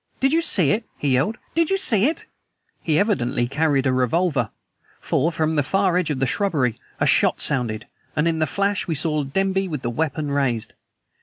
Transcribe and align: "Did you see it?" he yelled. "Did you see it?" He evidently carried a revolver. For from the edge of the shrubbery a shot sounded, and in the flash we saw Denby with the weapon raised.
"Did 0.19 0.33
you 0.33 0.41
see 0.41 0.71
it?" 0.71 0.83
he 0.97 1.09
yelled. 1.09 1.37
"Did 1.53 1.69
you 1.69 1.77
see 1.77 2.05
it?" 2.07 2.25
He 2.81 2.97
evidently 2.97 3.47
carried 3.47 3.85
a 3.85 3.93
revolver. 3.93 4.49
For 4.99 5.31
from 5.31 5.55
the 5.55 5.91
edge 5.95 6.09
of 6.09 6.17
the 6.17 6.25
shrubbery 6.25 6.75
a 6.99 7.05
shot 7.05 7.39
sounded, 7.39 7.85
and 8.15 8.27
in 8.27 8.39
the 8.39 8.47
flash 8.47 8.87
we 8.87 8.95
saw 8.95 9.23
Denby 9.23 9.67
with 9.67 9.83
the 9.83 9.91
weapon 9.91 10.31
raised. 10.31 10.73